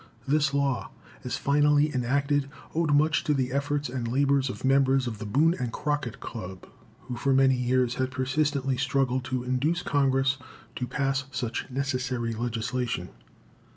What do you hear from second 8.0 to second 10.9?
persistently struggled to induce Congress to